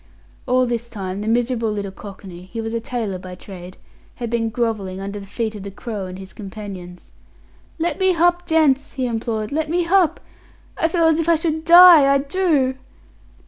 All 0.47 0.65
this 0.65 0.89
time 0.89 1.21
the 1.21 1.27
miserable 1.27 1.71
little 1.71 1.91
cockney 1.91 2.49
he 2.51 2.59
was 2.59 2.73
a 2.73 2.79
tailor 2.79 3.19
by 3.19 3.35
trade 3.35 3.77
had 4.15 4.31
been 4.31 4.49
grovelling 4.49 4.99
under 4.99 5.19
the 5.19 5.27
feet 5.27 5.53
of 5.53 5.61
the 5.61 5.69
Crow 5.69 6.07
and 6.07 6.17
his 6.17 6.33
companions. 6.33 7.11
"Let 7.77 7.99
me 7.99 8.15
h'up, 8.15 8.47
gents" 8.47 8.93
he 8.93 9.05
implored 9.05 9.51
"let 9.51 9.69
me 9.69 9.85
h'up. 9.85 10.19
I 10.75 10.87
feel 10.87 11.05
as 11.05 11.19
if 11.19 11.29
I 11.29 11.35
should 11.35 11.63
die 11.65 12.11
I 12.11 12.17
do." 12.17 12.77